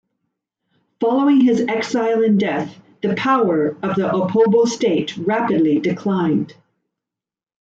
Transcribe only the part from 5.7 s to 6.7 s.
declined.